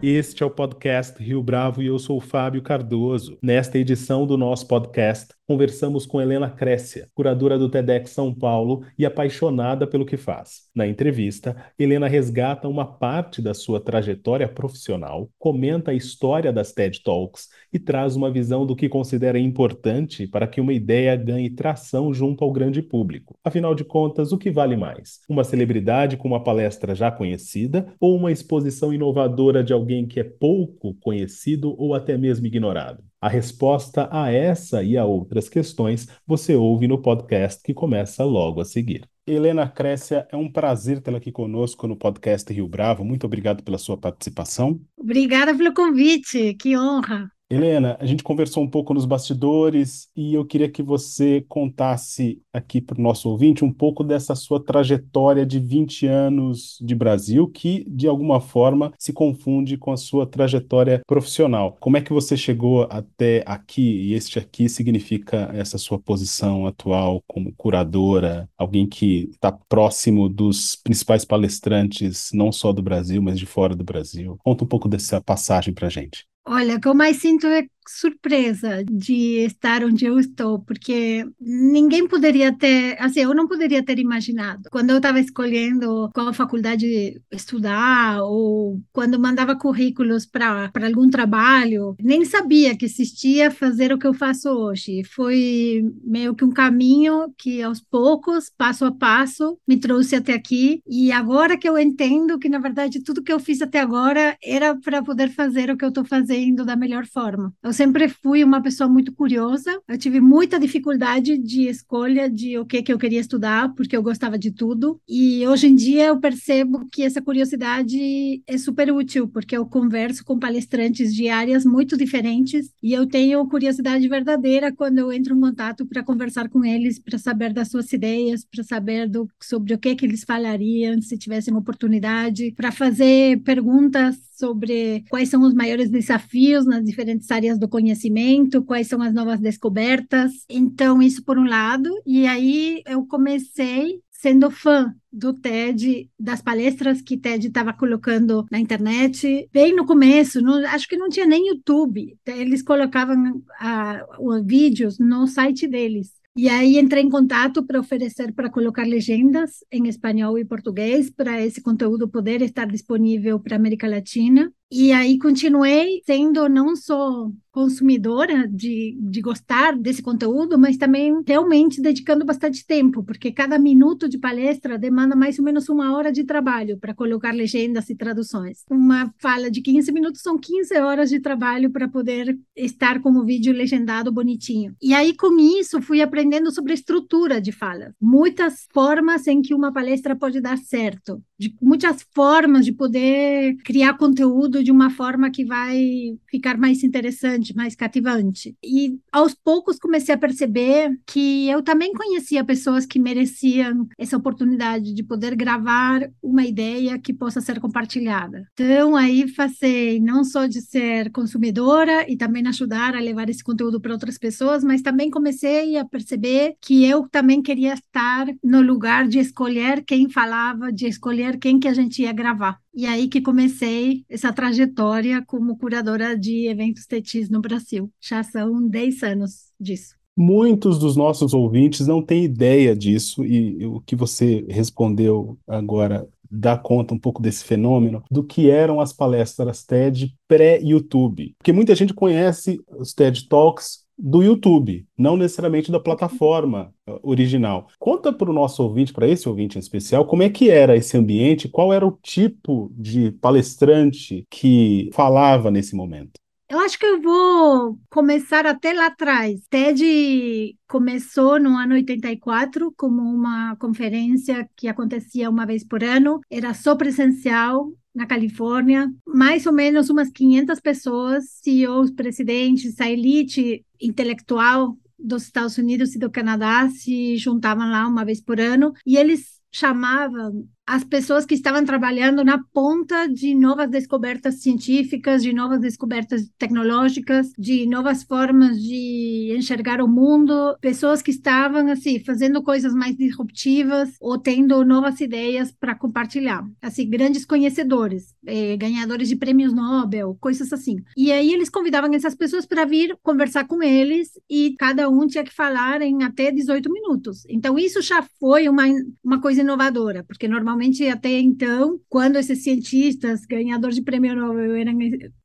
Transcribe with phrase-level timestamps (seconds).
[0.00, 3.36] Este é o podcast Rio Bravo e eu sou o Fábio Cardoso.
[3.42, 9.06] Nesta edição do nosso podcast, conversamos com Helena Crécia, curadora do TEDx São Paulo e
[9.06, 10.68] apaixonada pelo que faz.
[10.74, 17.02] Na entrevista, Helena resgata uma parte da sua trajetória profissional, comenta a história das TED
[17.02, 22.12] Talks e traz uma visão do que considera importante para que uma ideia ganhe tração
[22.12, 23.34] junto ao grande público.
[23.42, 25.20] Afinal de contas, o que vale mais?
[25.26, 30.24] Uma celebridade com uma palestra já conhecida ou uma exposição inovadora de alguém que é
[30.24, 33.07] pouco conhecido ou até mesmo ignorado?
[33.20, 38.60] A resposta a essa e a outras questões você ouve no podcast que começa logo
[38.60, 39.08] a seguir.
[39.26, 43.04] Helena Crécia, é um prazer tê-la aqui conosco no podcast Rio Bravo.
[43.04, 44.80] Muito obrigado pela sua participação.
[44.96, 47.28] Obrigada pelo convite, que honra.
[47.50, 52.78] Helena, a gente conversou um pouco nos bastidores e eu queria que você contasse aqui
[52.78, 57.86] para o nosso ouvinte um pouco dessa sua trajetória de 20 anos de Brasil, que
[57.88, 61.74] de alguma forma se confunde com a sua trajetória profissional.
[61.80, 64.08] Como é que você chegou até aqui?
[64.08, 70.76] E este aqui significa essa sua posição atual como curadora, alguém que está próximo dos
[70.76, 74.36] principais palestrantes, não só do Brasil, mas de fora do Brasil.
[74.44, 76.27] Conta um pouco dessa passagem para a gente.
[76.50, 82.06] Olha, o que eu mais sinto é surpresa de estar onde eu estou, porque ninguém
[82.06, 84.68] poderia ter, assim, eu não poderia ter imaginado.
[84.70, 92.24] Quando eu estava escolhendo qual faculdade estudar, ou quando mandava currículos para algum trabalho, nem
[92.24, 95.02] sabia que existia fazer o que eu faço hoje.
[95.04, 100.82] Foi meio que um caminho que, aos poucos, passo a passo, me trouxe até aqui.
[100.86, 104.74] E agora que eu entendo que, na verdade, tudo que eu fiz até agora era
[104.76, 107.52] para poder fazer o que eu estou fazendo da melhor forma.
[107.62, 109.80] Eu sempre fui uma pessoa muito curiosa.
[109.86, 114.02] Eu tive muita dificuldade de escolha de o que que eu queria estudar, porque eu
[114.02, 115.00] gostava de tudo.
[115.08, 120.24] E hoje em dia eu percebo que essa curiosidade é super útil, porque eu converso
[120.24, 125.40] com palestrantes de áreas muito diferentes e eu tenho curiosidade verdadeira quando eu entro em
[125.40, 129.78] contato para conversar com eles, para saber das suas ideias, para saber do, sobre o
[129.78, 135.90] que que eles falariam se tivessem oportunidade, para fazer perguntas sobre quais são os maiores
[135.90, 140.32] desafios nas diferentes áreas do conhecimento, quais são as novas descobertas.
[140.48, 141.90] Então, isso por um lado.
[142.06, 148.58] E aí eu comecei sendo fã do TED, das palestras que TED estava colocando na
[148.58, 154.40] internet, bem no começo, não, acho que não tinha nem YouTube, eles colocavam a, a,
[154.44, 156.17] vídeos no site deles.
[156.40, 161.44] E aí entrei em contato para oferecer para colocar legendas em espanhol e português para
[161.44, 164.48] esse conteúdo poder estar disponível para América Latina.
[164.70, 171.80] E aí continuei sendo não só consumidora de, de gostar desse conteúdo, mas também realmente
[171.80, 176.22] dedicando bastante tempo, porque cada minuto de palestra demanda mais ou menos uma hora de
[176.22, 178.64] trabalho para colocar legendas e traduções.
[178.70, 183.24] Uma fala de 15 minutos são 15 horas de trabalho para poder estar com o
[183.24, 184.76] vídeo legendado bonitinho.
[184.80, 189.52] E aí, com isso, fui aprendendo sobre a estrutura de fala, muitas formas em que
[189.52, 195.30] uma palestra pode dar certo, de muitas formas de poder criar conteúdo de uma forma
[195.30, 198.56] que vai ficar mais interessante, mais cativante.
[198.62, 204.92] E aos poucos comecei a perceber que eu também conhecia pessoas que mereciam essa oportunidade
[204.94, 208.46] de poder gravar uma ideia que possa ser compartilhada.
[208.54, 213.80] Então aí passei não só de ser consumidora e também ajudar a levar esse conteúdo
[213.80, 219.08] para outras pessoas, mas também comecei a perceber que eu também queria estar no lugar
[219.08, 222.58] de escolher quem falava, de escolher quem que a gente ia gravar.
[222.74, 227.90] E aí que comecei essa trajetória como curadora de eventos TETIs no Brasil.
[228.00, 229.96] Já são 10 anos disso.
[230.16, 236.56] Muitos dos nossos ouvintes não têm ideia disso e o que você respondeu agora dá
[236.56, 241.34] conta um pouco desse fenômeno, do que eram as palestras TED pré-YouTube.
[241.38, 247.66] Porque muita gente conhece os TED Talks do YouTube, não necessariamente da plataforma uh, original.
[247.78, 250.96] Conta para o nosso ouvinte, para esse ouvinte em especial, como é que era esse
[250.96, 256.12] ambiente, qual era o tipo de palestrante que falava nesse momento.
[256.50, 259.42] Eu acho que eu vou começar até lá atrás.
[259.50, 266.54] TED começou no ano 84 como uma conferência que acontecia uma vez por ano, era
[266.54, 274.78] só presencial, na Califórnia, mais ou menos umas 500 pessoas, CEOs, presidentes, a elite intelectual
[274.96, 278.72] dos Estados Unidos e do Canadá se juntavam lá uma vez por ano.
[278.86, 285.32] E eles chamavam as pessoas que estavam trabalhando na ponta de novas descobertas científicas, de
[285.32, 292.42] novas descobertas tecnológicas, de novas formas de enxergar o mundo, pessoas que estavam assim fazendo
[292.42, 299.16] coisas mais disruptivas ou tendo novas ideias para compartilhar, assim grandes conhecedores, eh, ganhadores de
[299.16, 300.76] prêmios Nobel, coisas assim.
[300.94, 305.24] E aí eles convidavam essas pessoas para vir conversar com eles e cada um tinha
[305.24, 307.24] que falar em até 18 minutos.
[307.26, 308.64] Então isso já foi uma
[309.02, 314.56] uma coisa inovadora, porque normalmente Normalmente, até então, quando esses cientistas ganhadores de prêmio Nobel
[314.56, 314.76] eram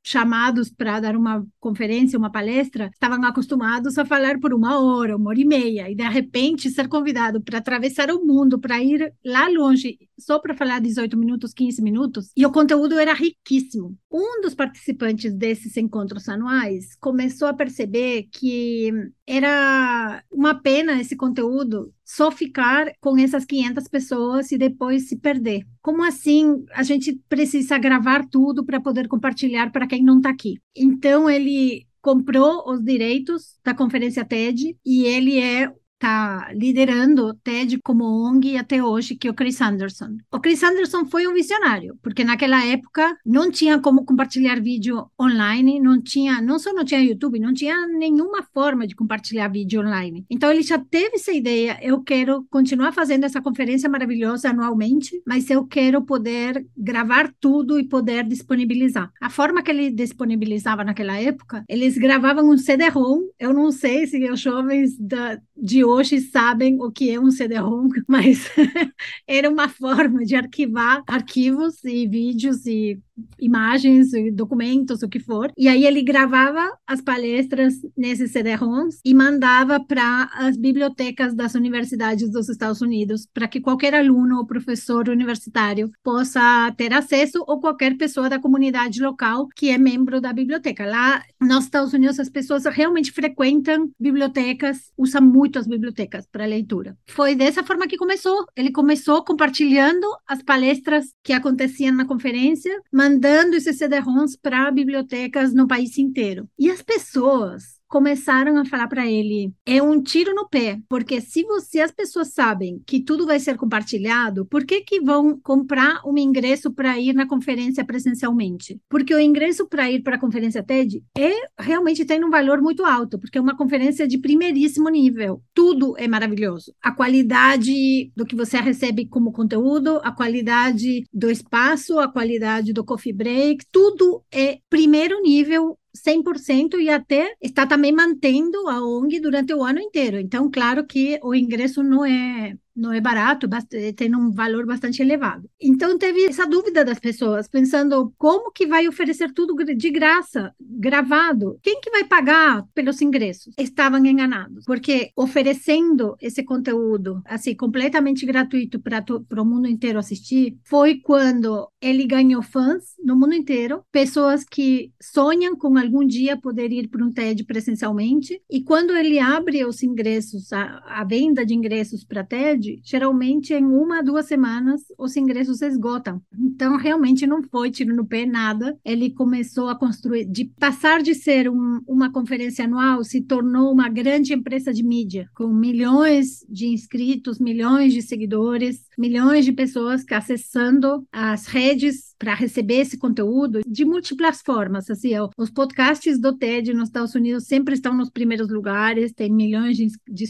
[0.04, 5.32] chamados para dar uma conferência, uma palestra, estavam acostumados a falar por uma hora, uma
[5.32, 9.48] hora e meia, e de repente ser convidado para atravessar o mundo, para ir lá
[9.48, 13.98] longe, só para falar 18 minutos, 15 minutos, e o conteúdo era riquíssimo.
[14.12, 18.92] Um dos participantes desses encontros anuais começou a perceber que
[19.26, 25.66] era uma pena esse conteúdo só ficar com essas 500 pessoas e depois se perder.
[25.82, 30.60] Como assim a gente precisa gravar tudo para poder compartilhar para quem não está aqui?
[30.76, 35.72] Então ele comprou os direitos da conferência TED e ele é
[36.04, 40.18] está liderando o TED como ONG até hoje, que é o Chris Anderson.
[40.30, 45.80] O Chris Anderson foi um visionário, porque naquela época não tinha como compartilhar vídeo online,
[45.80, 50.26] não tinha, não só não tinha YouTube, não tinha nenhuma forma de compartilhar vídeo online.
[50.30, 55.50] Então ele já teve essa ideia, eu quero continuar fazendo essa conferência maravilhosa anualmente, mas
[55.50, 59.10] eu quero poder gravar tudo e poder disponibilizar.
[59.22, 64.30] A forma que ele disponibilizava naquela época, eles gravavam um CD-ROM, eu não sei se
[64.30, 65.93] os jovens da, de hoje
[66.32, 68.50] sabem o que é um CD-ROM, mas
[69.28, 73.00] era uma forma de arquivar arquivos e vídeos e
[73.40, 75.52] imagens, documentos, o que for.
[75.58, 82.32] E aí ele gravava as palestras nesses CD-ROMs e mandava para as bibliotecas das universidades
[82.32, 87.98] dos Estados Unidos, para que qualquer aluno ou professor universitário possa ter acesso ou qualquer
[87.98, 90.86] pessoa da comunidade local que é membro da biblioteca.
[90.86, 96.98] Lá nos Estados Unidos as pessoas realmente frequentam bibliotecas, usam muito as bibliotecas para leitura.
[97.08, 98.46] Foi dessa forma que começou.
[98.56, 102.72] Ele começou compartilhando as palestras que aconteciam na conferência,
[103.04, 106.48] mandando esses CD-ROMs para bibliotecas no país inteiro.
[106.58, 111.44] E as pessoas começaram a falar para ele: é um tiro no pé, porque se
[111.44, 116.18] você as pessoas sabem que tudo vai ser compartilhado, por que que vão comprar um
[116.18, 118.82] ingresso para ir na conferência presencialmente?
[118.90, 122.84] Porque o ingresso para ir para a conferência TED é realmente tem um valor muito
[122.84, 125.44] alto, porque é uma conferência de primeiríssimo nível.
[125.54, 126.74] Tudo é maravilhoso.
[126.82, 132.84] A qualidade do que você recebe como conteúdo, a qualidade do espaço, a qualidade do
[132.84, 139.54] coffee break, tudo é primeiro nível 100% e até está também mantendo a ONG durante
[139.54, 140.18] o ano inteiro.
[140.20, 143.48] Então, claro que o ingresso não é não é barato,
[143.96, 145.50] tem um valor bastante elevado.
[145.62, 151.60] Então teve essa dúvida das pessoas, pensando como que vai oferecer tudo de graça, gravado?
[151.62, 153.54] Quem que vai pagar pelos ingressos?
[153.58, 161.00] Estavam enganados, porque oferecendo esse conteúdo assim completamente gratuito para o mundo inteiro assistir, foi
[161.00, 166.88] quando ele ganhou fãs no mundo inteiro, pessoas que sonham com algum dia poder ir
[166.88, 172.04] para um TED presencialmente, e quando ele abre os ingressos, a, a venda de ingressos
[172.04, 176.22] para TED geralmente em uma, duas semanas os ingressos esgotam.
[176.38, 178.78] Então, realmente não foi tiro no pé, nada.
[178.84, 183.90] Ele começou a construir, de passar de ser um, uma conferência anual, se tornou uma
[183.90, 191.06] grande empresa de mídia, com milhões de inscritos, milhões de seguidores, milhões de pessoas acessando
[191.12, 194.90] as redes para receber esse conteúdo de múltiplas formas.
[194.90, 199.76] Assim, os podcasts do TED nos Estados Unidos sempre estão nos primeiros lugares, tem milhões
[199.76, 200.24] de, de.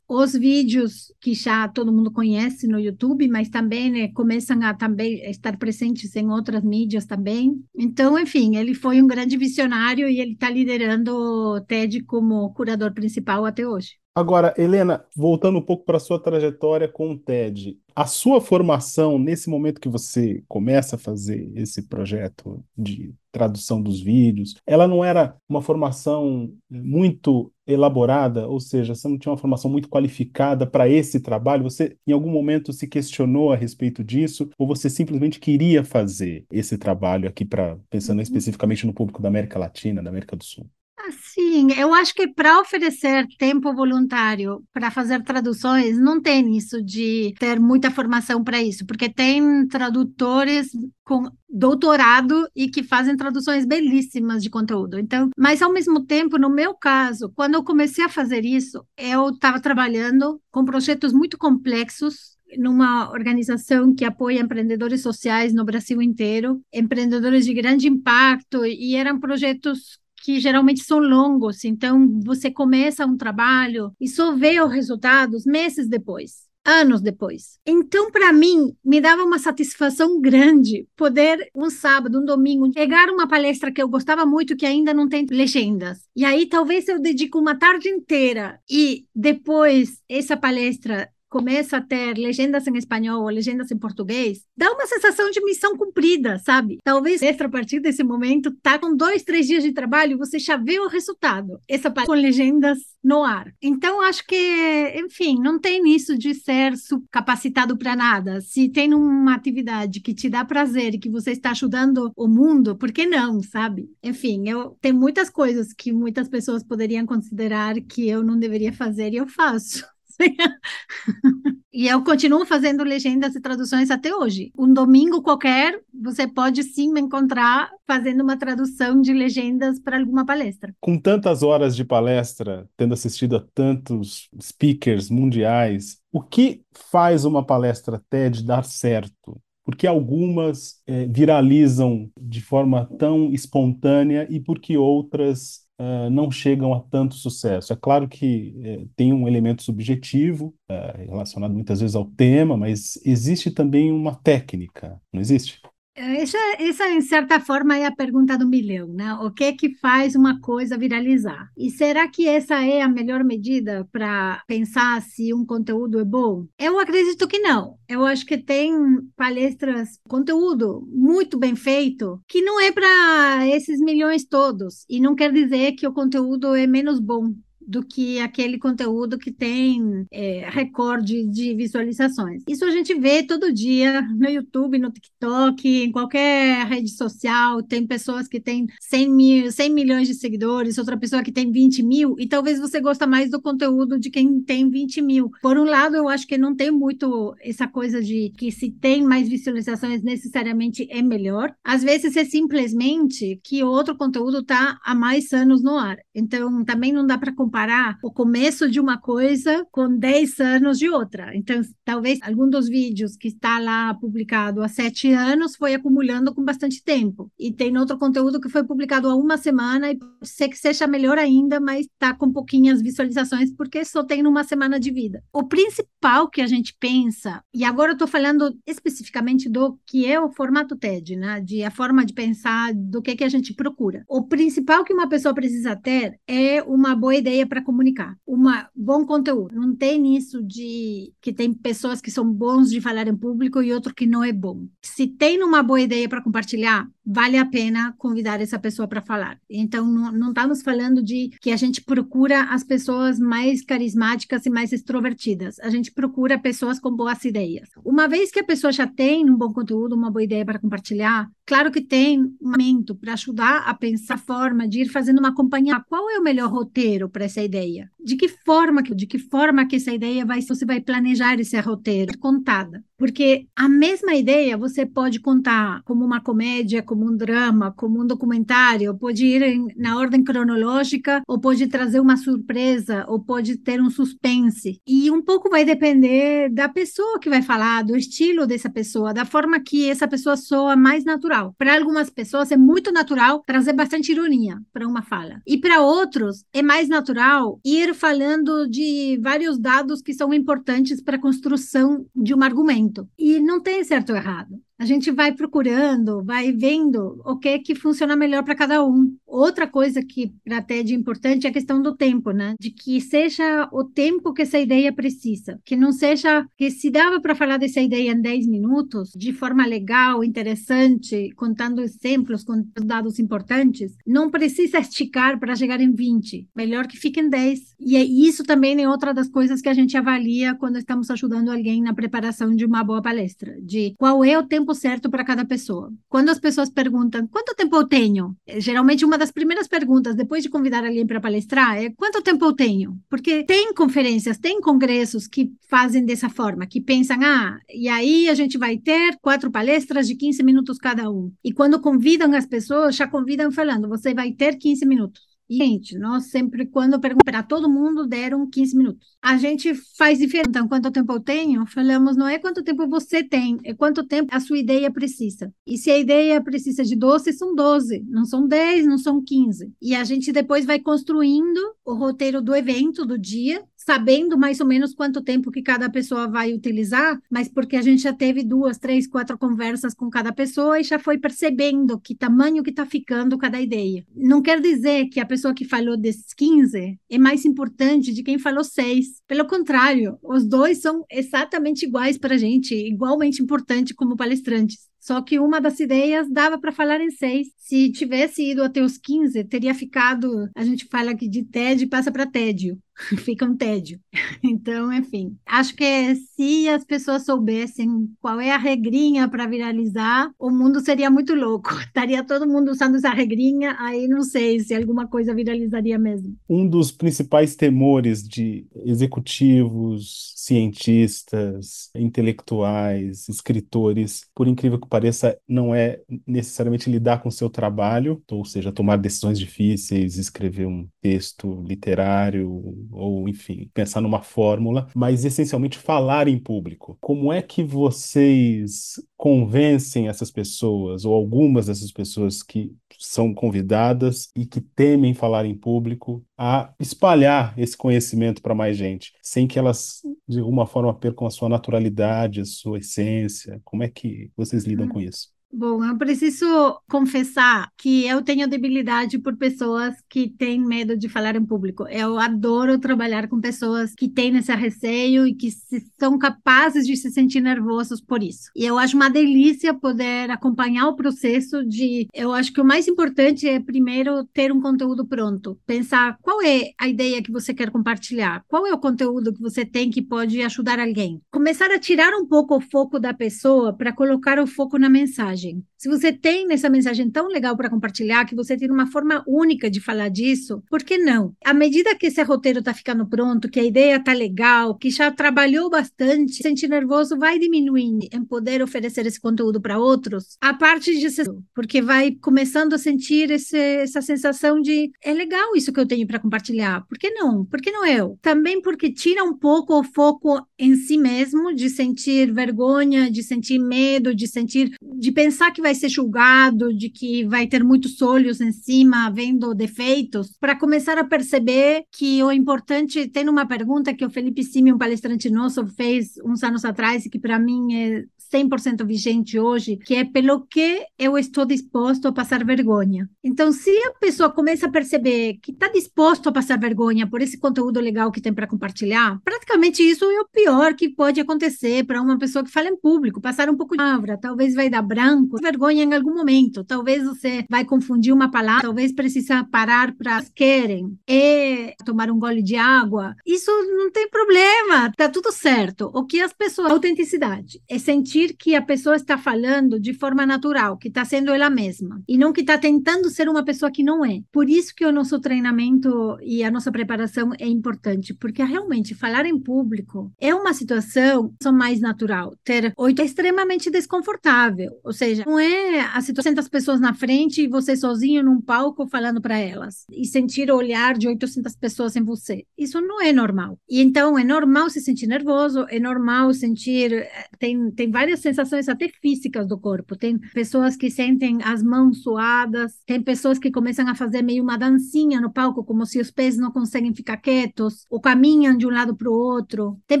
[0.08, 5.28] Os vídeos que já todo mundo conhece no YouTube, mas também né, começam a também
[5.28, 7.60] estar presentes em outras mídias também.
[7.76, 12.92] Então, enfim, ele foi um grande visionário e ele está liderando o TED como curador
[12.92, 14.00] principal até hoje.
[14.20, 19.18] Agora, Helena, voltando um pouco para a sua trajetória com o TED, a sua formação
[19.18, 25.02] nesse momento que você começa a fazer esse projeto de tradução dos vídeos, ela não
[25.02, 30.86] era uma formação muito elaborada, ou seja, você não tinha uma formação muito qualificada para
[30.86, 31.62] esse trabalho?
[31.62, 36.76] Você em algum momento se questionou a respeito disso ou você simplesmente queria fazer esse
[36.76, 38.22] trabalho aqui para pensando uhum.
[38.22, 40.68] especificamente no público da América Latina, da América do Sul?
[41.12, 47.34] Sim, eu acho que para oferecer tempo voluntário para fazer traduções, não tem isso de
[47.38, 50.70] ter muita formação para isso, porque tem tradutores
[51.04, 54.98] com doutorado e que fazem traduções belíssimas de conteúdo.
[54.98, 59.30] Então, mas ao mesmo tempo, no meu caso, quando eu comecei a fazer isso, eu
[59.30, 66.60] estava trabalhando com projetos muito complexos numa organização que apoia empreendedores sociais no Brasil inteiro,
[66.72, 73.16] empreendedores de grande impacto, e eram projetos que geralmente são longos, então você começa um
[73.16, 77.58] trabalho e só vê os resultados meses depois anos depois.
[77.66, 83.26] Então, para mim, me dava uma satisfação grande poder, um sábado, um domingo, pegar uma
[83.26, 86.06] palestra que eu gostava muito, que ainda não tem legendas.
[86.14, 92.18] E aí, talvez eu dedico uma tarde inteira e depois essa palestra começa a ter
[92.18, 96.78] legendas em espanhol ou legendas em português, dá uma sensação de missão cumprida, sabe?
[96.84, 100.56] Talvez extra a partir desse momento, tá com dois, três dias de trabalho, você já
[100.56, 101.60] vê o resultado.
[101.68, 103.52] Essa com legendas no ar.
[103.62, 106.74] Então, acho que, enfim, não tem isso de ser
[107.10, 108.40] capacitado para nada.
[108.40, 112.76] Se tem uma atividade que te dá prazer e que você está ajudando o mundo,
[112.76, 113.88] por que não, sabe?
[114.02, 119.12] Enfim, eu tenho muitas coisas que muitas pessoas poderiam considerar que eu não deveria fazer
[119.12, 119.84] e eu faço.
[121.72, 124.52] e eu continuo fazendo legendas e traduções até hoje.
[124.58, 130.24] Um domingo qualquer, você pode sim me encontrar fazendo uma tradução de legendas para alguma
[130.24, 130.74] palestra.
[130.80, 137.44] Com tantas horas de palestra, tendo assistido a tantos speakers mundiais, o que faz uma
[137.44, 139.40] palestra TED dar certo?
[139.70, 146.80] porque algumas é, viralizam de forma tão espontânea e porque outras uh, não chegam a
[146.80, 147.72] tanto sucesso.
[147.72, 153.00] É claro que uh, tem um elemento subjetivo uh, relacionado muitas vezes ao tema, mas
[153.04, 155.60] existe também uma técnica, não existe?
[155.94, 159.12] Essa, essa, em certa forma, é a pergunta do milhão, né?
[159.14, 161.50] O que é que faz uma coisa viralizar?
[161.56, 166.46] E será que essa é a melhor medida para pensar se um conteúdo é bom?
[166.58, 167.76] Eu acredito que não.
[167.88, 168.72] Eu acho que tem
[169.16, 174.84] palestras, conteúdo muito bem feito, que não é para esses milhões todos.
[174.88, 177.34] E não quer dizer que o conteúdo é menos bom
[177.70, 182.42] do que aquele conteúdo que tem é, recorde de visualizações.
[182.48, 187.62] Isso a gente vê todo dia no YouTube, no TikTok, em qualquer rede social.
[187.62, 191.82] Tem pessoas que têm 100, mil, 100 milhões de seguidores, outra pessoa que tem 20
[191.84, 195.30] mil, e talvez você gosta mais do conteúdo de quem tem 20 mil.
[195.40, 199.04] Por um lado, eu acho que não tem muito essa coisa de que se tem
[199.04, 201.54] mais visualizações necessariamente é melhor.
[201.62, 205.98] Às vezes é simplesmente que outro conteúdo está há mais anos no ar.
[206.12, 210.78] Então, também não dá para comparar comparar o começo de uma coisa com 10 anos
[210.78, 211.36] de outra.
[211.36, 216.42] Então, talvez algum dos vídeos que está lá publicado há sete anos foi acumulando com
[216.42, 217.30] bastante tempo.
[217.38, 220.86] E tem outro conteúdo que foi publicado há uma semana e pode ser que seja
[220.86, 225.22] melhor ainda, mas está com pouquinhas visualizações porque só tem uma semana de vida.
[225.30, 230.18] O principal que a gente pensa, e agora eu estou falando especificamente do que é
[230.18, 231.40] o formato TED, né?
[231.40, 234.02] De a forma de pensar, do que, que a gente procura.
[234.08, 239.04] O principal que uma pessoa precisa ter é uma boa ideia para comunicar, um bom
[239.04, 239.54] conteúdo.
[239.54, 243.72] Não tem isso de que tem pessoas que são bons de falar em público e
[243.72, 244.68] outro que não é bom.
[244.80, 249.38] Se tem uma boa ideia para compartilhar, vale a pena convidar essa pessoa para falar.
[249.50, 254.72] Então, não, estamos falando de que a gente procura as pessoas mais carismáticas e mais
[254.72, 255.58] extrovertidas.
[255.58, 257.68] A gente procura pessoas com boas ideias.
[257.84, 261.28] Uma vez que a pessoa já tem um bom conteúdo, uma boa ideia para compartilhar,
[261.44, 265.34] claro que tem um momento para ajudar a pensar a forma de ir fazendo uma
[265.34, 265.82] companhia.
[265.88, 267.90] Qual é o melhor roteiro para essa ideia?
[268.02, 272.18] De que forma, de que forma que essa ideia vai, você vai planejar esse roteiro
[272.18, 272.84] contada?
[272.96, 278.06] Porque a mesma ideia você pode contar como uma comédia, como um drama, como um
[278.06, 283.80] documentário, pode ir em, na ordem cronológica, ou pode trazer uma surpresa, ou pode ter
[283.80, 284.80] um suspense.
[284.86, 289.24] E um pouco vai depender da pessoa que vai falar, do estilo dessa pessoa, da
[289.24, 291.54] forma que essa pessoa soa mais natural.
[291.58, 295.40] Para algumas pessoas é muito natural trazer bastante ironia para uma fala.
[295.46, 301.16] E para outros é mais natural ir falando de vários dados que são importantes para
[301.16, 303.08] a construção de um argumento.
[303.18, 304.60] E não tem certo ou errado.
[304.80, 309.14] A gente vai procurando, vai vendo o que é que funciona melhor para cada um.
[309.26, 312.54] Outra coisa que até de importante é a questão do tempo, né?
[312.58, 317.20] De que seja o tempo que essa ideia precisa, que não seja que se dava
[317.20, 323.18] para falar dessa ideia em 10 minutos, de forma legal, interessante, contando exemplos, com dados
[323.18, 326.48] importantes, não precisa esticar para chegar em 20.
[326.56, 327.74] Melhor que fique em 10.
[327.78, 331.50] E é isso também é outra das coisas que a gente avalia quando estamos ajudando
[331.50, 335.24] alguém na preparação de uma boa palestra, de qual é o tempo tempo certo para
[335.24, 335.92] cada pessoa.
[336.08, 340.42] Quando as pessoas perguntam quanto tempo eu tenho, é, geralmente uma das primeiras perguntas depois
[340.42, 342.98] de convidar alguém para palestrar é quanto tempo eu tenho?
[343.08, 348.34] Porque tem conferências, tem congressos que fazem dessa forma, que pensam, ah, e aí a
[348.34, 351.32] gente vai ter quatro palestras de 15 minutos cada um.
[351.44, 355.98] E quando convidam as pessoas, já convidam falando, você vai ter 15 minutos E, gente,
[355.98, 359.04] nós sempre, quando perguntamos para todo mundo, deram 15 minutos.
[359.20, 360.50] A gente faz diferente.
[360.50, 361.66] Então, quanto tempo eu tenho?
[361.66, 365.52] Falamos, não é quanto tempo você tem, é quanto tempo a sua ideia precisa.
[365.66, 369.72] E se a ideia precisa de 12, são 12, não são 10, não são 15.
[369.82, 374.66] E a gente depois vai construindo o roteiro do evento, do dia, sabendo mais ou
[374.66, 378.78] menos quanto tempo que cada pessoa vai utilizar, mas porque a gente já teve duas,
[378.78, 383.38] três, quatro conversas com cada pessoa e já foi percebendo que tamanho que está ficando
[383.38, 384.04] cada ideia.
[384.14, 388.38] Não quer dizer que a pessoa que falou desses 15 é mais importante de quem
[388.38, 389.22] falou seis.
[389.26, 394.90] Pelo contrário, os dois são exatamente iguais para a gente, igualmente importante como palestrantes.
[395.00, 397.48] Só que uma das ideias dava para falar em seis.
[397.56, 402.12] Se tivesse ido até os 15, teria ficado, a gente fala que de TED passa
[402.12, 402.78] para tédio.
[403.18, 404.00] fica um tédio.
[404.42, 410.50] Então, enfim, acho que se as pessoas soubessem qual é a regrinha para viralizar, o
[410.50, 411.70] mundo seria muito louco.
[411.80, 416.36] Estaria todo mundo usando essa regrinha, aí não sei se alguma coisa viralizaria mesmo.
[416.48, 426.00] Um dos principais temores de executivos, cientistas, intelectuais, escritores, por incrível que pareça, não é
[426.26, 432.50] necessariamente lidar com o seu trabalho, ou seja, tomar decisões difíceis, escrever um texto literário,
[432.92, 436.96] ou enfim, pensar numa fórmula, mas essencialmente falar em público.
[437.00, 444.44] Como é que vocês convencem essas pessoas, ou algumas dessas pessoas que são convidadas e
[444.46, 450.02] que temem falar em público, a espalhar esse conhecimento para mais gente, sem que elas,
[450.28, 453.60] de alguma forma, percam a sua naturalidade, a sua essência?
[453.64, 455.28] Como é que vocês lidam com isso?
[455.52, 461.34] Bom, eu preciso confessar que eu tenho debilidade por pessoas que têm medo de falar
[461.34, 461.88] em público.
[461.88, 466.96] Eu adoro trabalhar com pessoas que têm esse receio e que se, são capazes de
[466.96, 468.48] se sentir nervosos por isso.
[468.54, 472.06] E eu acho uma delícia poder acompanhar o processo de.
[472.14, 476.70] Eu acho que o mais importante é primeiro ter um conteúdo pronto, pensar qual é
[476.78, 480.40] a ideia que você quer compartilhar, qual é o conteúdo que você tem que pode
[480.42, 481.20] ajudar alguém.
[481.28, 485.39] Começar a tirar um pouco o foco da pessoa para colocar o foco na mensagem
[485.40, 485.66] mensagem.
[485.80, 489.70] Se você tem essa mensagem tão legal para compartilhar, que você tem uma forma única
[489.70, 491.34] de falar disso, por que não?
[491.42, 495.10] À medida que esse roteiro está ficando pronto, que a ideia está legal, que já
[495.10, 500.98] trabalhou bastante, sentir nervoso vai diminuindo em poder oferecer esse conteúdo para outros, a parte
[500.98, 501.08] de
[501.54, 506.06] porque vai começando a sentir esse, essa sensação de é legal isso que eu tenho
[506.06, 507.46] para compartilhar, por que não?
[507.46, 508.18] Por que não eu?
[508.20, 513.58] Também porque tira um pouco o foco em si mesmo, de sentir vergonha, de sentir
[513.58, 518.40] medo, de sentir, de pensar que vai ser julgado, de que vai ter muitos olhos
[518.40, 524.04] em cima, vendo defeitos, para começar a perceber que o importante, tem uma pergunta que
[524.04, 528.04] o Felipe Simi, um palestrante nosso, fez uns anos atrás, e que para mim é
[528.32, 533.10] 100% vigente hoje, que é pelo que eu estou disposto a passar vergonha.
[533.24, 537.38] Então, se a pessoa começa a perceber que está disposto a passar vergonha por esse
[537.38, 542.00] conteúdo legal que tem para compartilhar, praticamente isso é o pior que pode acontecer para
[542.00, 545.38] uma pessoa que fala em público, passar um pouco de palavra, talvez vai dar branco,
[545.40, 550.96] vergonha em algum momento, talvez você vai confundir uma palavra, talvez precisa parar para querem
[551.08, 553.14] e tomar um gole de água.
[553.26, 555.90] Isso não tem problema, tá tudo certo.
[555.92, 560.78] O que as pessoas, autenticidade, é sentir que a pessoa está falando de forma natural,
[560.78, 564.04] que está sendo ela mesma, e não que está tentando ser uma pessoa que não
[564.04, 564.20] é.
[564.32, 569.26] Por isso que o nosso treinamento e a nossa preparação é importante, porque realmente falar
[569.26, 572.34] em público é uma situação mais natural.
[572.44, 575.49] Ter oito é extremamente desconfortável, ou seja, não é
[575.94, 580.04] a situação das pessoas na frente e você sozinho num palco falando para elas e
[580.04, 582.44] sentir o olhar de 800 pessoas em você.
[582.56, 583.58] Isso não é normal.
[583.68, 588.68] E então é normal se sentir nervoso, é normal sentir eh, tem tem várias sensações
[588.68, 589.96] até físicas do corpo.
[589.96, 594.56] Tem pessoas que sentem as mãos suadas, tem pessoas que começam a fazer meio uma
[594.56, 598.70] dancinha no palco, como se os pés não conseguem ficar quietos, ou caminham de um
[598.70, 599.78] lado para o outro.
[599.86, 600.00] Tem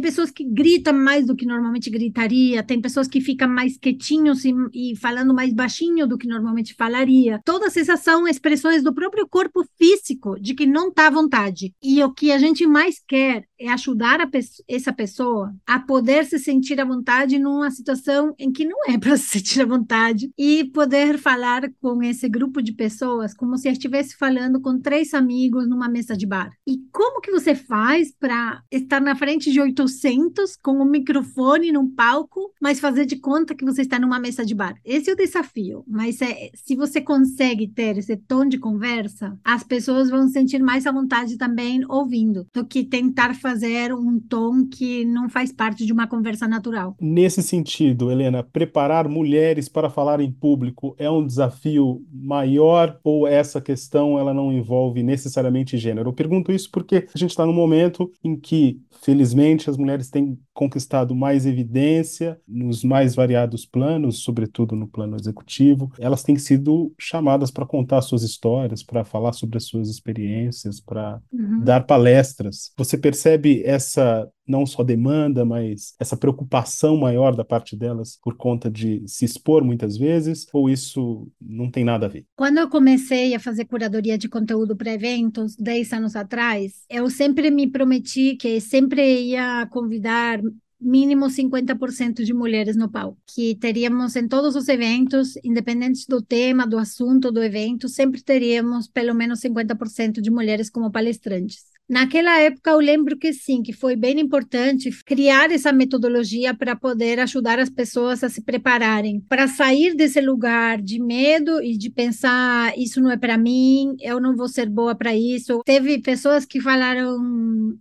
[0.00, 4.54] pessoas que gritam mais do que normalmente gritaria, tem pessoas que ficam mais quietinhos e,
[4.72, 7.40] e falando mais baixinho do que normalmente falaria.
[7.46, 11.72] Todas essas são expressões do próprio corpo físico de que não está à vontade.
[11.82, 16.38] E o que a gente mais quer é ajudar pe essa pessoa a poder se
[16.38, 20.64] sentir à vontade numa situação em que não é para se sentir à vontade e
[20.64, 25.88] poder falar com esse grupo de pessoas como se estivesse falando com três amigos numa
[25.88, 26.50] mesa de bar.
[26.66, 31.88] E como que você faz para estar na frente de 800 com um microfone num
[31.88, 34.74] palco, mas fazer de conta que você está numa mesa de bar?
[34.84, 39.62] Esse é o desafio, mas é, se você consegue ter esse tom de conversa, as
[39.62, 45.04] pessoas vão sentir mais à vontade também ouvindo, do que tentar fazer um tom que
[45.04, 46.96] não faz parte de uma conversa natural.
[47.00, 53.60] Nesse sentido, Helena, preparar mulheres para falar em público é um desafio maior ou essa
[53.60, 56.10] questão ela não envolve necessariamente gênero?
[56.10, 60.38] Eu pergunto isso porque a gente está num momento em que, felizmente, as mulheres têm
[60.60, 65.90] conquistado mais evidência nos mais variados planos, sobretudo no plano executivo.
[65.98, 71.18] Elas têm sido chamadas para contar suas histórias, para falar sobre as suas experiências, para
[71.32, 71.60] uhum.
[71.64, 72.72] dar palestras.
[72.76, 78.70] Você percebe essa não só demanda, mas essa preocupação maior da parte delas por conta
[78.70, 82.26] de se expor muitas vezes, ou isso não tem nada a ver?
[82.36, 87.50] Quando eu comecei a fazer curadoria de conteúdo para eventos, 10 anos atrás, eu sempre
[87.50, 90.40] me prometi que sempre ia convidar
[90.80, 96.66] mínimo 50% de mulheres no palco, que teríamos em todos os eventos, independentes do tema,
[96.66, 101.66] do assunto do evento, sempre teríamos pelo menos 50% de mulheres como palestrantes.
[101.90, 107.18] Naquela época, eu lembro que sim, que foi bem importante criar essa metodologia para poder
[107.18, 112.72] ajudar as pessoas a se prepararem, para sair desse lugar de medo e de pensar:
[112.78, 115.62] isso não é para mim, eu não vou ser boa para isso.
[115.64, 117.18] Teve pessoas que falaram: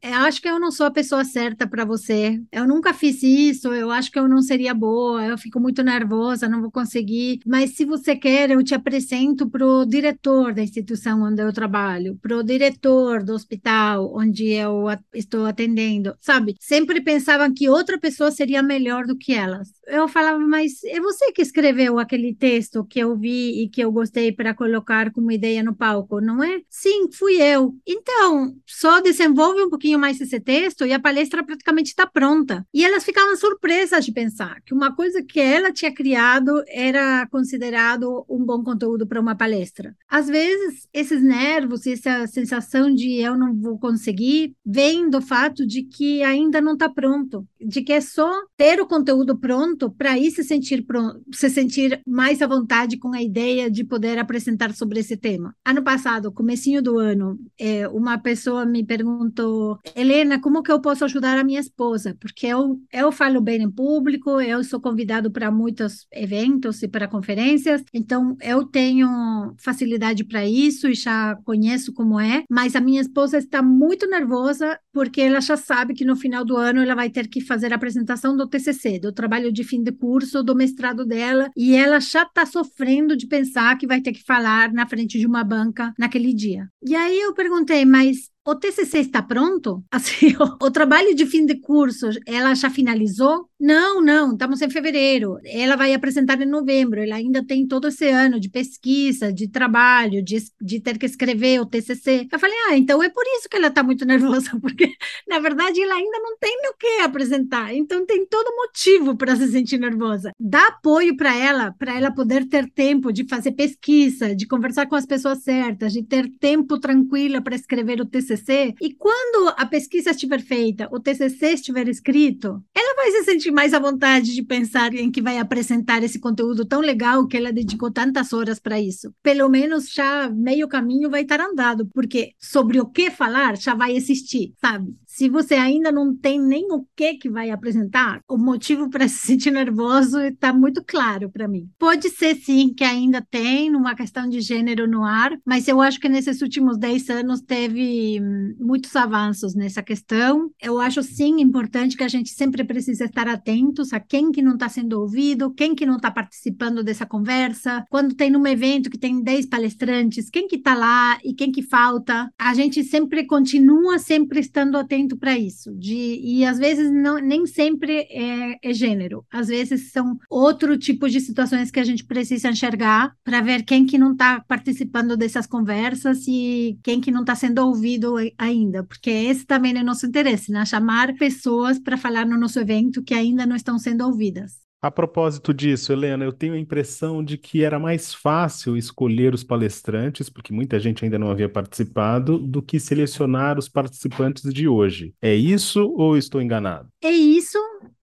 [0.02, 3.92] acho que eu não sou a pessoa certa para você, eu nunca fiz isso, eu
[3.92, 7.42] acho que eu não seria boa, eu fico muito nervosa, não vou conseguir.
[7.46, 12.18] Mas se você quer, eu te apresento para o diretor da instituição onde eu trabalho,
[12.20, 16.56] para o diretor do hospital hospital onde eu estou atendendo, sabe?
[16.60, 19.70] Sempre pensavam que outra pessoa seria melhor do que elas.
[19.88, 23.92] Eu falava, mas é você que escreveu aquele texto que eu vi e que eu
[23.92, 26.62] gostei para colocar como ideia no palco, não é?
[26.70, 27.76] Sim, fui eu.
[27.86, 32.66] Então, só desenvolve um pouquinho mais esse texto e a palestra praticamente está pronta.
[32.74, 38.26] E elas ficavam surpresas de pensar que uma coisa que ela tinha criado era considerado
[38.30, 39.96] um bom conteúdo para uma palestra.
[40.08, 45.66] Às vezes, esses nervos e essa sensação de eu não vou conseguir vem do fato
[45.66, 50.12] de que ainda não está pronto, de que é só ter o conteúdo pronto para
[50.12, 54.74] aí se sentir pronto, se sentir mais à vontade com a ideia de poder apresentar
[54.74, 55.56] sobre esse tema.
[55.66, 61.04] Ano passado, comecinho do ano, é, uma pessoa me perguntou, Helena, como que eu posso
[61.06, 62.16] ajudar a minha esposa?
[62.20, 67.08] Porque eu, eu falo bem em público, eu sou convidado para muitos eventos e para
[67.08, 69.10] conferências, então eu tenho
[69.58, 74.80] facilidade para isso e já conheço como é, mas a minha esposa está muito nervosa
[74.92, 77.76] porque ela já sabe que no final do ano ela vai ter que fazer a
[77.76, 82.24] apresentação do TCC, do trabalho de fim de curso, do mestrado dela, e ela já
[82.24, 86.34] está sofrendo de pensar que vai ter que falar na frente de uma banca naquele
[86.34, 86.68] dia.
[86.86, 89.84] E aí eu perguntei, mas o TCC está pronto?
[89.92, 93.49] Assim, o, o, trabalho de fim de curso, ela já finalizou?
[93.60, 95.38] Não, não, estamos em fevereiro.
[95.44, 97.02] Ela vai apresentar em novembro.
[97.02, 101.60] Ela ainda tem todo esse ano de pesquisa, de trabalho, de, de ter que escrever
[101.60, 102.28] o TCC.
[102.32, 104.94] Eu falei, ah, então é por isso que ela está muito nervosa, porque
[105.28, 107.74] na verdade ela ainda não tem o que apresentar.
[107.74, 110.32] Então tem todo motivo para se sentir nervosa.
[110.40, 114.96] Dá apoio para ela, para ela poder ter tempo de fazer pesquisa, de conversar com
[114.96, 120.12] as pessoas certas, de ter tempo tranquilo para escrever o TCC e quando a pesquisa
[120.12, 124.94] estiver feita, o TCC estiver escrito, ela vai se sentir mais à vontade de pensar
[124.94, 129.14] em que vai apresentar esse conteúdo tão legal que ela dedicou tantas horas para isso.
[129.22, 133.96] Pelo menos já meio caminho vai estar andado, porque sobre o que falar já vai
[133.96, 134.94] existir, sabe?
[135.20, 139.28] Se você ainda não tem nem o que que vai apresentar, o motivo para se
[139.28, 141.70] sentir nervoso está muito claro para mim.
[141.78, 146.00] Pode ser sim que ainda tem uma questão de gênero no ar, mas eu acho
[146.00, 150.52] que nesses últimos 10 anos teve hum, muitos avanços nessa questão.
[150.62, 154.54] Eu acho sim importante que a gente sempre precisa estar atentos a quem que não
[154.54, 157.84] está sendo ouvido, quem que não está participando dessa conversa.
[157.90, 161.62] Quando tem um evento que tem 10 palestrantes, quem que está lá e quem que
[161.62, 162.32] falta.
[162.40, 167.18] A gente sempre continua sempre estando atento muito para isso, de, e às vezes não,
[167.18, 172.06] nem sempre é, é, gênero, às vezes são outro tipo de situações que a gente
[172.06, 177.22] precisa enxergar para ver quem que não está participando dessas conversas e quem que não
[177.22, 180.64] está sendo ouvido ainda, porque esse também é nosso interesse, né?
[180.66, 184.69] chamar pessoas para falar no nosso evento que ainda não estão sendo ouvidas.
[184.82, 189.44] A propósito disso, Helena, eu tenho a impressão de que era mais fácil escolher os
[189.44, 195.14] palestrantes, porque muita gente ainda não havia participado, do que selecionar os participantes de hoje.
[195.22, 196.88] É isso ou estou enganado?
[197.04, 197.58] É isso,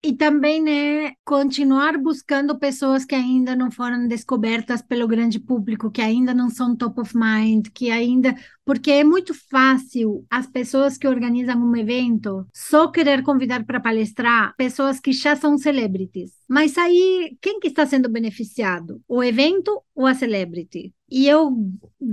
[0.05, 6.01] e também, né, continuar buscando pessoas que ainda não foram descobertas pelo grande público, que
[6.01, 11.07] ainda não são top of mind, que ainda porque é muito fácil as pessoas que
[11.07, 16.31] organizam um evento só querer convidar para palestrar pessoas que já são celebrities.
[16.47, 19.01] Mas aí, quem que está sendo beneficiado?
[19.07, 20.93] O evento ou a celebrity?
[21.15, 21.51] E eu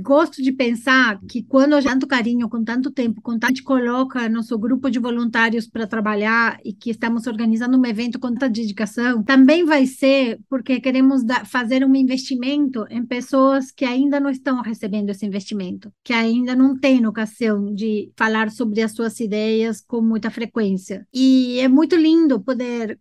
[0.03, 4.59] gosto de pensar que quando gente tanto carinho, com tanto tempo, a gente coloca nosso
[4.59, 9.65] grupo de voluntários para trabalhar e que estamos organizando um evento com tanta dedicação, também
[9.65, 15.25] vai ser porque queremos fazer um investimento em pessoas que ainda não estão recebendo esse
[15.25, 21.07] investimento, que ainda não têm ocasião de falar sobre as suas ideias com muita frequência.
[21.13, 22.99] E é muito lindo poder,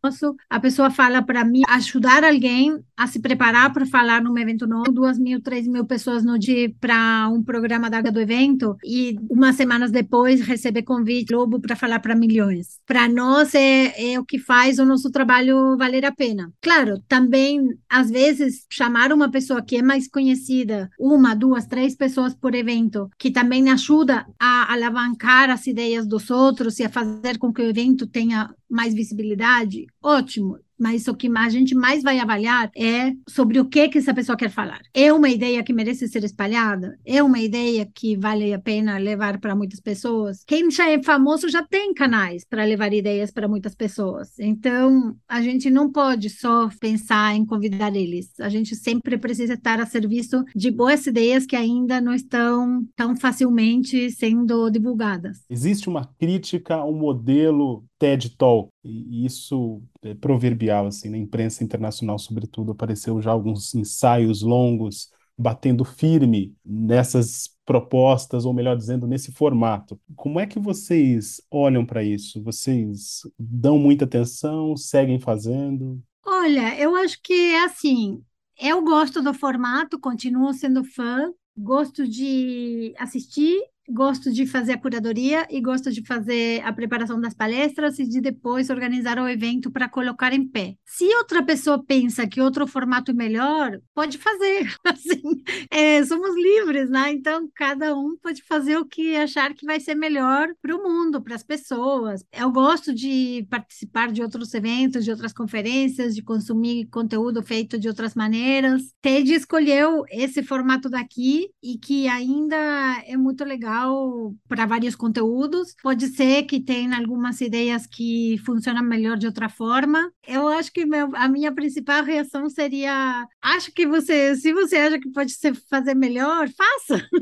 [0.50, 4.92] a pessoa fala para mim, ajudar alguém a se preparar para falar num evento novo,
[4.92, 9.56] duas mil, três mil pessoas no dia para um programa da do evento e umas
[9.56, 12.80] semanas depois receber convite Globo para falar para milhões.
[12.86, 16.52] Para nós é, é o que faz o nosso trabalho valer a pena.
[16.62, 22.34] Claro, também às vezes chamar uma pessoa que é mais conhecida, uma, duas, três pessoas
[22.34, 27.52] por evento, que também ajuda a alavancar as ideias dos outros e a fazer com
[27.54, 32.72] que o evento tenha mais visibilidade, ótimo mas o que a gente mais vai avaliar
[32.76, 34.80] é sobre o que que essa pessoa quer falar.
[34.94, 36.98] É uma ideia que merece ser espalhada?
[37.06, 40.44] É uma ideia que vale a pena levar para muitas pessoas?
[40.46, 44.38] Quem já é famoso já tem canais para levar ideias para muitas pessoas.
[44.40, 48.40] Então, a gente não pode só pensar em convidar eles.
[48.40, 53.16] A gente sempre precisa estar a serviço de boas ideias que ainda não estão tão
[53.16, 55.44] facilmente sendo divulgadas.
[55.50, 58.70] Existe uma crítica ao modelo TED Talk.
[58.84, 59.82] E isso
[60.22, 68.46] proverbial, assim, na imprensa internacional, sobretudo, apareceu já alguns ensaios longos batendo firme nessas propostas,
[68.46, 70.00] ou melhor dizendo, nesse formato.
[70.16, 72.44] Como é que vocês olham para isso?
[72.44, 76.02] Vocês dão muita atenção, seguem fazendo?
[76.26, 78.22] Olha, eu acho que é assim,
[78.60, 85.48] eu gosto do formato, continuo sendo fã, gosto de assistir gosto de fazer a curadoria
[85.50, 89.90] e gosto de fazer a preparação das palestras e de depois organizar o evento para
[89.90, 90.76] colocar em pé.
[90.86, 94.72] Se outra pessoa pensa que outro formato é melhor, pode fazer.
[94.86, 97.12] Assim, é, somos livres, né?
[97.12, 101.22] Então cada um pode fazer o que achar que vai ser melhor para o mundo,
[101.22, 102.24] para as pessoas.
[102.32, 107.88] Eu gosto de participar de outros eventos, de outras conferências, de consumir conteúdo feito de
[107.88, 108.82] outras maneiras.
[109.02, 112.58] TED escolheu esse formato daqui e que ainda
[113.06, 115.76] é muito legal legal para vários conteúdos.
[115.82, 120.12] Pode ser que tenha algumas ideias que funcionam melhor de outra forma.
[120.28, 125.00] Eu acho que meu, a minha principal reação seria: acho que você, se você acha
[125.00, 127.08] que pode ser, fazer melhor, faça.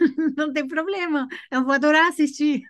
[0.36, 1.26] Não tem problema.
[1.50, 2.62] Eu vou adorar assistir.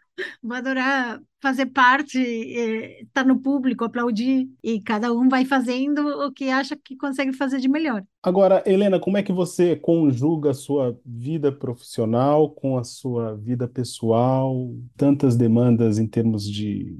[0.42, 6.32] Vou adorar fazer parte, estar tá no público, aplaudir, e cada um vai fazendo o
[6.32, 8.02] que acha que consegue fazer de melhor.
[8.22, 13.68] Agora, Helena, como é que você conjuga a sua vida profissional com a sua vida
[13.68, 14.74] pessoal?
[14.96, 16.98] Tantas demandas em termos de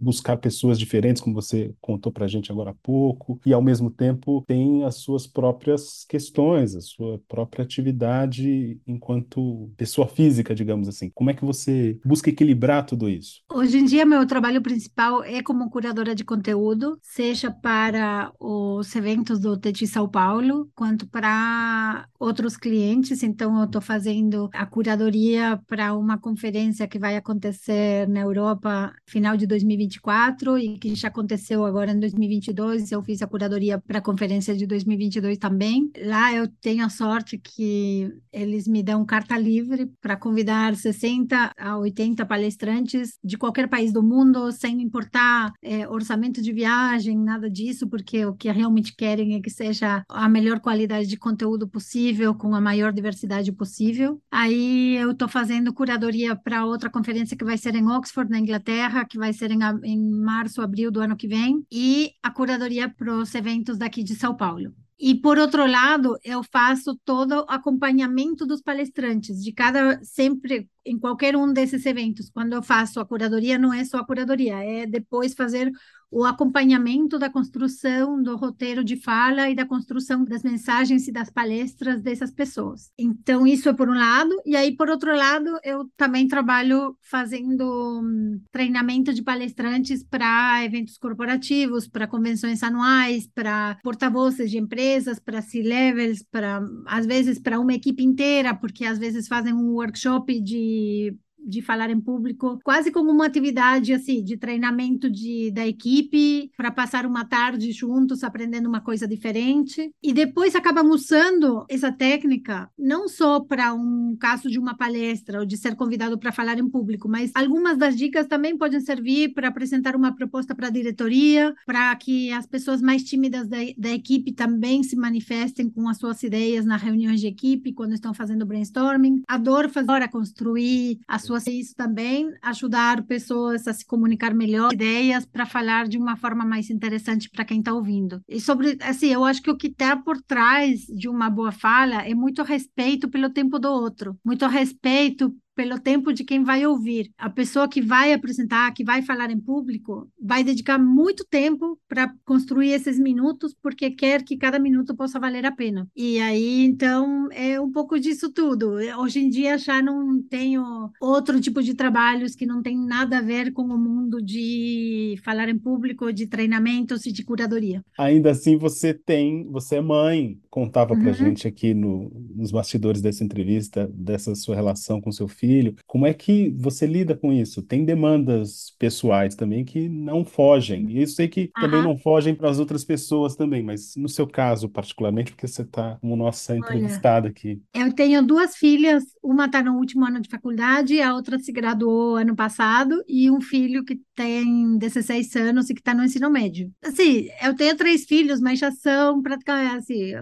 [0.00, 3.90] buscar pessoas diferentes, como você contou para a gente agora há pouco, e ao mesmo
[3.90, 11.10] tempo tem as suas próprias questões, a sua própria atividade enquanto pessoa física, digamos assim.
[11.14, 13.42] Como é que você busca equilibrar tudo isso?
[13.52, 19.38] Hoje em dia, meu trabalho principal é como curadora de conteúdo, seja para os eventos
[19.38, 23.22] do TED São Paulo, quanto para outros clientes.
[23.22, 29.36] Então, eu estou fazendo a curadoria para uma conferência que vai acontecer na Europa final
[29.36, 32.90] de 2020 2024 e que já aconteceu agora em 2022.
[32.90, 35.90] Eu fiz a curadoria para a conferência de 2022 também.
[36.04, 41.78] Lá eu tenho a sorte que eles me dão carta livre para convidar 60 a
[41.78, 47.88] 80 palestrantes de qualquer país do mundo, sem importar é, orçamento de viagem, nada disso,
[47.88, 52.54] porque o que realmente querem é que seja a melhor qualidade de conteúdo possível, com
[52.54, 54.20] a maior diversidade possível.
[54.30, 59.04] Aí eu estou fazendo curadoria para outra conferência que vai ser em Oxford, na Inglaterra,
[59.04, 62.88] que vai ser em em, em março, abril do ano que vem, e a curadoria
[62.88, 64.72] para os eventos daqui de São Paulo.
[65.00, 70.98] E, por outro lado, eu faço todo o acompanhamento dos palestrantes, de cada, sempre, em
[70.98, 72.28] qualquer um desses eventos.
[72.30, 75.70] Quando eu faço a curadoria, não é só a curadoria, é depois fazer
[76.10, 81.30] o acompanhamento da construção do roteiro de fala e da construção das mensagens e das
[81.30, 82.90] palestras dessas pessoas.
[82.98, 88.00] Então, isso é por um lado, e aí, por outro lado, eu também trabalho fazendo
[88.00, 95.42] um, treinamento de palestrantes para eventos corporativos, para convenções anuais, para porta-vozes de empresas, para
[95.42, 101.14] C-levels, para às vezes para uma equipe inteira, porque às vezes fazem um workshop de
[101.48, 106.70] de falar em público, quase como uma atividade assim de treinamento de, da equipe para
[106.70, 113.08] passar uma tarde juntos aprendendo uma coisa diferente e depois acabam usando essa técnica não
[113.08, 117.08] só para um caso de uma palestra ou de ser convidado para falar em público,
[117.08, 121.94] mas algumas das dicas também podem servir para apresentar uma proposta para a diretoria, para
[121.96, 126.64] que as pessoas mais tímidas da, da equipe também se manifestem com as suas ideias
[126.64, 129.22] nas reuniões de equipe quando estão fazendo brainstorming.
[129.26, 135.24] Adoro fazer a construir as suas isso também ajudar pessoas a se comunicar melhor, ideias
[135.24, 138.20] para falar de uma forma mais interessante para quem está ouvindo.
[138.28, 142.02] E sobre, assim, eu acho que o que está por trás de uma boa fala
[142.02, 147.10] é muito respeito pelo tempo do outro, muito respeito pelo tempo de quem vai ouvir.
[147.18, 152.14] A pessoa que vai apresentar, que vai falar em público, vai dedicar muito tempo para
[152.24, 155.88] construir esses minutos, porque quer que cada minuto possa valer a pena.
[155.96, 158.74] E aí, então, é um pouco disso tudo.
[159.00, 160.62] Hoje em dia já não tenho
[161.00, 165.48] outro tipo de trabalhos que não tem nada a ver com o mundo de falar
[165.48, 167.84] em público, de treinamentos e de curadoria.
[167.98, 171.02] Ainda assim, você tem, você é mãe, contava uhum.
[171.02, 175.74] para gente aqui no, nos bastidores dessa entrevista, dessa sua relação com seu filho.
[175.86, 177.62] Como é que você lida com isso?
[177.62, 180.90] Tem demandas pessoais também que não fogem.
[180.90, 181.62] E eu sei que uhum.
[181.62, 185.62] também não fogem para as outras pessoas também, mas no seu caso, particularmente, porque você
[185.62, 187.60] está como nossa entrevistada aqui.
[187.74, 192.16] Eu tenho duas filhas, uma está no último ano de faculdade, a outra se graduou
[192.16, 196.70] ano passado, e um filho que tem 16 anos e que está no ensino médio.
[196.82, 200.14] Assim, eu tenho três filhos, mas já são praticamente assim,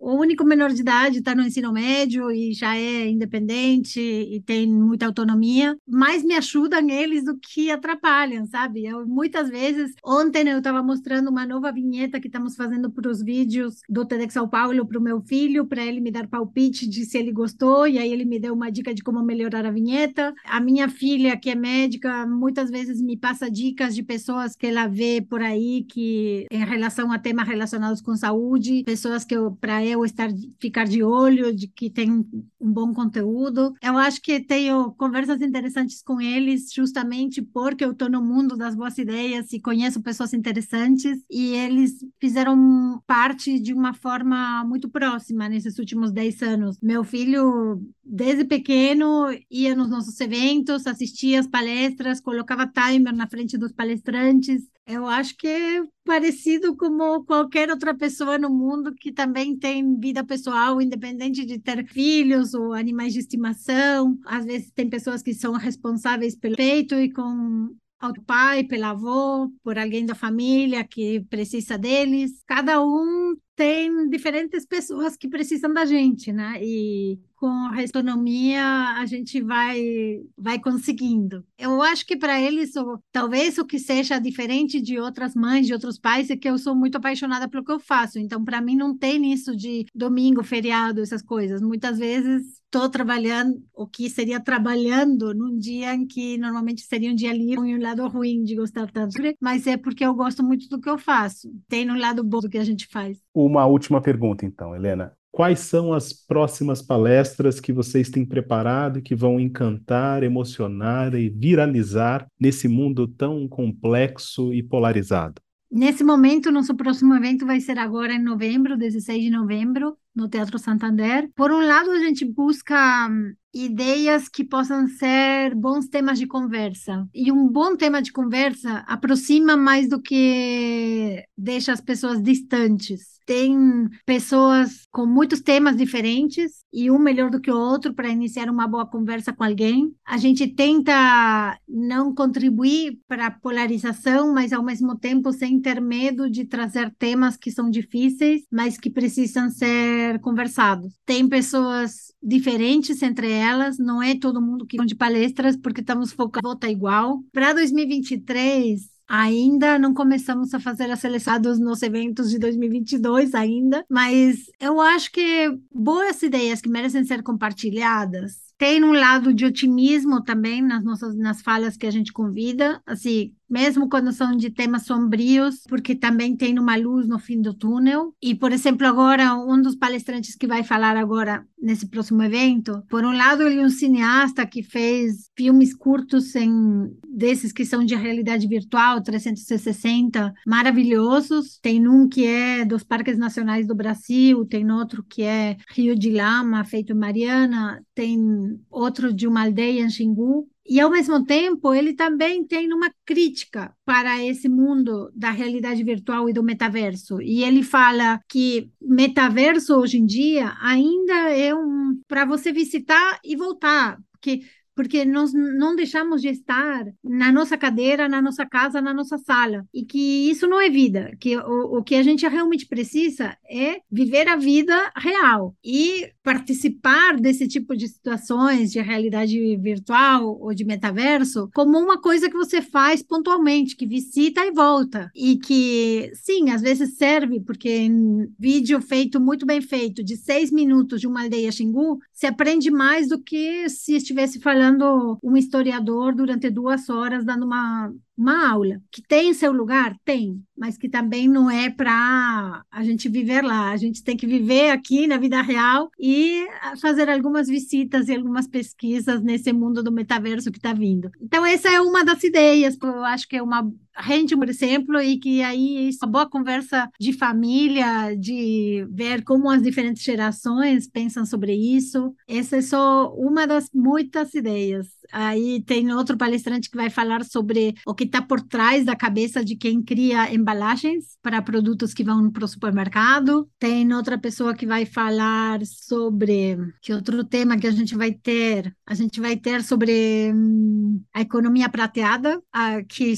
[0.00, 4.66] o, único menor de idade está no ensino médio e já é independente e tem
[4.66, 8.84] muita autonomia, mais me ajudam eles do que atrapalham, sabe?
[8.84, 13.22] Eu, muitas vezes, ontem eu estava mostrando uma nova vinheta que estamos fazendo para os
[13.22, 17.04] vídeos do TEDx São Paulo para o meu filho, para ele me dar palpite de
[17.04, 20.34] se ele gostou, e aí ele me deu uma dica de como melhorar a vinheta.
[20.44, 24.86] A minha filha, que é médica, muitas vezes me passa dicas de pessoas que ela
[24.86, 30.04] vê por aí que em relação a temas relacionados com saúde, pessoas que para eu
[30.04, 33.74] estar ficar de olho, de que tem um bom conteúdo.
[33.82, 38.74] Eu acho que tenho conversas interessantes com eles, justamente porque eu estou no mundo das
[38.74, 45.48] boas ideias e conheço pessoas interessantes, e eles fizeram parte de uma forma muito próxima
[45.48, 46.78] nesses últimos 10 anos.
[46.82, 53.58] Meu filho, desde pequeno, ia nos nossos eventos, assistia as palestras, colocava timer na frente
[53.58, 59.56] dos palestrantes, eu acho que é parecido como qualquer outra pessoa no mundo que também
[59.58, 64.16] tem vida pessoal, independente de ter filhos ou animais de estimação.
[64.24, 67.74] Às vezes tem pessoas que são responsáveis pelo peito e com
[68.06, 72.42] ao pai, pelo avô, por alguém da família que precisa deles.
[72.46, 76.58] Cada um tem diferentes pessoas que precisam da gente, né?
[76.62, 78.62] E com a autonomia
[78.98, 81.44] a gente vai vai conseguindo.
[81.58, 82.72] Eu acho que para eles,
[83.10, 86.74] talvez o que seja diferente de outras mães, de outros pais, é que eu sou
[86.74, 88.18] muito apaixonada pelo que eu faço.
[88.18, 91.60] Então, para mim, não tem isso de domingo, feriado, essas coisas.
[91.62, 97.14] Muitas vezes estou trabalhando, o que seria trabalhando num dia em que normalmente seria um
[97.14, 100.68] dia livre, e um lado ruim de gostar tanto, mas é porque eu gosto muito
[100.68, 101.50] do que eu faço.
[101.68, 103.18] Tem um lado bom do que a gente faz.
[103.34, 105.12] Uma última pergunta, então, Helena.
[105.32, 111.28] Quais são as próximas palestras que vocês têm preparado e que vão encantar, emocionar e
[111.28, 115.40] viralizar nesse mundo tão complexo e polarizado?
[115.70, 120.58] Nesse momento, nosso próximo evento vai ser agora em novembro, 16 de novembro, no Teatro
[120.58, 121.30] Santander.
[121.36, 127.06] Por um lado, a gente busca hum, ideias que possam ser bons temas de conversa.
[127.14, 133.88] E um bom tema de conversa aproxima mais do que deixa as pessoas distantes tem
[134.06, 138.66] pessoas com muitos temas diferentes e um melhor do que o outro para iniciar uma
[138.66, 139.92] boa conversa com alguém.
[140.06, 146.30] A gente tenta não contribuir para a polarização, mas ao mesmo tempo sem ter medo
[146.30, 150.94] de trazer temas que são difíceis, mas que precisam ser conversados.
[151.04, 156.46] Tem pessoas diferentes entre elas, não é todo mundo que de palestras porque estamos focados
[156.46, 157.22] vota igual.
[157.32, 164.50] Para 2023, Ainda não começamos a fazer as seleções nos eventos de 2022 ainda, mas
[164.60, 170.62] eu acho que boas ideias que merecem ser compartilhadas tem um lado de otimismo também
[170.62, 175.62] nas nossas nas falas que a gente convida, assim, mesmo quando são de temas sombrios,
[175.68, 178.14] porque também tem uma luz no fim do túnel.
[178.20, 183.04] E, por exemplo, agora, um dos palestrantes que vai falar agora nesse próximo evento, por
[183.04, 187.94] um lado, ele é um cineasta que fez filmes curtos em, desses que são de
[187.94, 191.58] realidade virtual, 360, maravilhosos.
[191.60, 196.10] Tem um que é dos Parques Nacionais do Brasil, tem outro que é Rio de
[196.10, 201.72] Lama, feito em Mariana, tem outro de uma aldeia em Xingu, E, ao mesmo tempo,
[201.72, 207.22] ele também tem uma crítica para esse mundo da realidade virtual e do metaverso.
[207.22, 213.36] E ele fala que metaverso hoje em dia ainda é um para você visitar e
[213.36, 214.42] voltar, porque
[214.76, 219.64] porque nós não deixamos de estar na nossa cadeira, na nossa casa, na nossa sala.
[219.72, 223.80] E que isso não é vida, que o, o que a gente realmente precisa é
[223.90, 230.64] viver a vida real e participar desse tipo de situações de realidade virtual ou de
[230.64, 235.08] metaverso como uma coisa que você faz pontualmente, que visita e volta.
[235.14, 237.88] E que, sim, às vezes serve, porque
[238.36, 243.08] vídeo feito, muito bem feito, de seis minutos de uma aldeia Xingu, se aprende mais
[243.08, 248.80] do que se estivesse falando um historiador durante duas horas dando uma, uma aula.
[248.90, 249.94] Que tem seu lugar?
[250.04, 253.70] Tem, mas que também não é para a gente viver lá.
[253.70, 256.46] A gente tem que viver aqui na vida real e
[256.80, 261.10] fazer algumas visitas e algumas pesquisas nesse mundo do metaverso que está vindo.
[261.20, 265.18] Então, essa é uma das ideias, eu acho que é uma rende, por exemplo, e
[265.18, 271.54] que aí uma boa conversa de família, de ver como as diferentes gerações pensam sobre
[271.54, 272.14] isso.
[272.28, 274.86] Essa é só uma das muitas ideias.
[275.12, 279.44] Aí tem outro palestrante que vai falar sobre o que está por trás da cabeça
[279.44, 283.48] de quem cria embalagens para produtos que vão para o supermercado.
[283.58, 288.74] Tem outra pessoa que vai falar sobre que outro tema que a gente vai ter.
[288.86, 293.14] A gente vai ter sobre hum, a economia prateada, a, que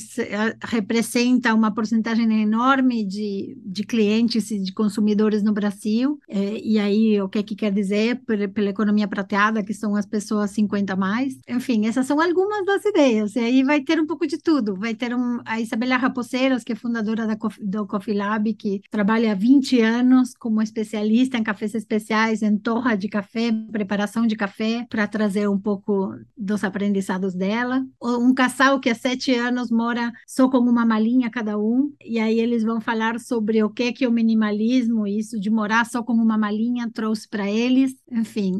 [0.62, 6.18] a, representa uma porcentagem enorme de, de clientes e de consumidores no Brasil.
[6.28, 10.50] É, e aí, o que, que quer dizer pela economia prateada, que são as pessoas
[10.50, 11.38] 50 mais.
[11.48, 13.34] Enfim, essas são algumas das ideias.
[13.36, 14.76] E aí vai ter um pouco de tudo.
[14.76, 19.32] Vai ter um, a Isabela Raposeiras, que é fundadora da, do Coffee Lab, que trabalha
[19.32, 24.86] há 20 anos como especialista em cafés especiais, em torra de café, preparação de café,
[24.90, 27.84] para trazer um pouco dos aprendizados dela.
[28.02, 32.38] Um casal que há sete anos mora só com uma malinha cada um, e aí
[32.40, 36.38] eles vão falar sobre o que, que o minimalismo, isso de morar só com uma
[36.38, 37.94] malinha, trouxe para eles.
[38.10, 38.58] Enfim,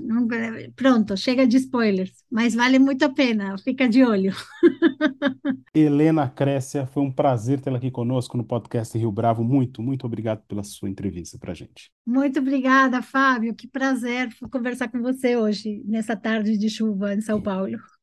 [0.76, 4.32] pronto, chega de spoilers, mas vale muito a pena, fica de olho.
[5.74, 9.42] Helena Crécia, foi um prazer tê-la aqui conosco no podcast Rio Bravo.
[9.44, 11.90] Muito, muito obrigado pela sua entrevista para gente.
[12.06, 13.54] Muito obrigada, Fábio.
[13.54, 17.78] Que prazer conversar com você hoje, nessa tarde de chuva em São Paulo.